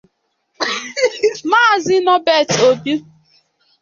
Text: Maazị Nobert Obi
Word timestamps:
Maazị 1.49 1.95
Nobert 2.05 2.49
Obi 2.69 2.93